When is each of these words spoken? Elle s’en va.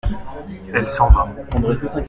Elle 0.73 0.87
s’en 0.87 1.09
va. 1.11 1.29